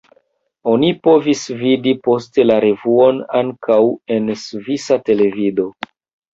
[0.69, 3.79] Oni povos vidi poste la revuon ankaŭ
[4.19, 5.71] en svisa televido.